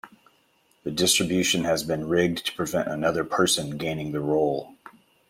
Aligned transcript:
The 0.83 0.89
distribution 0.89 1.63
has 1.65 1.83
been 1.83 2.09
rigged 2.09 2.43
to 2.47 2.53
prevent 2.55 2.87
another 2.87 3.23
person 3.23 3.77
gaining 3.77 4.13
the 4.13 4.19
role. 4.19 4.73